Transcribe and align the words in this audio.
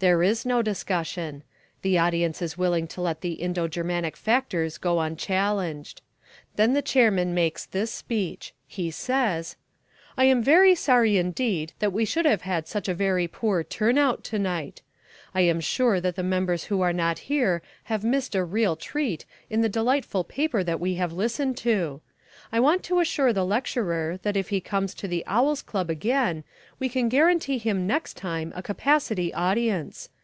There 0.00 0.22
is 0.22 0.46
no 0.46 0.62
discussion. 0.62 1.42
The 1.82 1.98
audience 1.98 2.40
is 2.40 2.56
willing 2.56 2.86
to 2.86 3.00
let 3.00 3.20
the 3.20 3.32
Indo 3.32 3.66
Germanic 3.66 4.16
factors 4.16 4.78
go 4.78 5.00
unchallenged. 5.00 6.02
Then 6.54 6.72
the 6.72 6.82
chairman 6.82 7.34
makes 7.34 7.66
this 7.66 7.90
speech. 7.90 8.54
He 8.68 8.92
says: 8.92 9.56
"I 10.16 10.26
am 10.26 10.40
very 10.40 10.76
sorry 10.76 11.16
indeed 11.16 11.72
that 11.80 11.92
we 11.92 12.04
should 12.04 12.26
have 12.26 12.42
had 12.42 12.68
such 12.68 12.88
a 12.88 12.94
very 12.94 13.26
poor 13.26 13.64
'turn 13.64 13.98
out' 13.98 14.22
to 14.22 14.38
night. 14.38 14.82
I 15.34 15.40
am 15.40 15.58
sure 15.58 16.00
that 16.00 16.14
the 16.14 16.22
members 16.22 16.66
who 16.66 16.78
were 16.78 16.92
not 16.92 17.18
here 17.26 17.60
have 17.90 18.04
missed 18.04 18.36
a 18.36 18.44
real 18.44 18.76
treat 18.76 19.26
in 19.50 19.62
the 19.62 19.68
delightful 19.68 20.22
paper 20.22 20.62
that 20.62 20.78
we 20.78 20.94
have 20.94 21.12
listened 21.12 21.56
to. 21.56 22.02
I 22.50 22.60
want 22.60 22.82
to 22.84 23.00
assure 23.00 23.30
the 23.34 23.44
lecturer 23.44 24.18
that 24.22 24.36
if 24.36 24.48
he 24.48 24.60
comes 24.62 24.94
to 24.94 25.08
the 25.08 25.22
Owl's 25.26 25.60
Club 25.60 25.90
again 25.90 26.44
we 26.78 26.88
can 26.88 27.10
guarantee 27.10 27.58
him 27.58 27.86
next 27.86 28.16
time 28.16 28.52
a 28.56 28.62
capacity 28.62 29.34
audience. 29.34 30.08